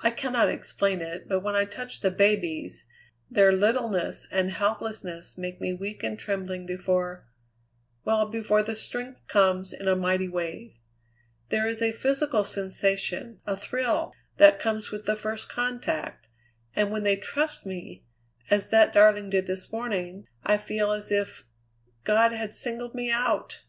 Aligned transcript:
I 0.00 0.10
cannot 0.10 0.48
explain 0.48 1.00
it, 1.00 1.28
but 1.28 1.38
when 1.38 1.54
I 1.54 1.64
touch 1.64 2.00
the 2.00 2.10
babies, 2.10 2.84
their 3.30 3.52
littleness 3.52 4.26
and 4.28 4.50
helplessness 4.50 5.38
make 5.38 5.60
me 5.60 5.72
weak 5.72 6.02
and 6.02 6.18
trembling 6.18 6.66
before 6.66 7.28
well, 8.04 8.26
before 8.28 8.64
the 8.64 8.74
strength 8.74 9.24
comes 9.28 9.72
in 9.72 9.86
a 9.86 9.94
mighty 9.94 10.26
wave. 10.26 10.74
There 11.50 11.68
is 11.68 11.80
a 11.80 11.92
physical 11.92 12.42
sensation, 12.42 13.40
a 13.46 13.56
thrill, 13.56 14.12
that 14.38 14.58
comes 14.58 14.90
with 14.90 15.04
the 15.04 15.14
first 15.14 15.48
contact, 15.48 16.28
and 16.74 16.90
when 16.90 17.04
they 17.04 17.14
trust 17.14 17.64
me, 17.64 18.04
as 18.50 18.70
that 18.70 18.92
darling 18.92 19.30
did 19.30 19.46
this 19.46 19.70
morning, 19.70 20.26
I 20.42 20.56
feel 20.56 20.90
as 20.90 21.12
if 21.12 21.44
God 22.02 22.32
had 22.32 22.52
singled 22.52 22.96
me 22.96 23.12
out! 23.12 23.60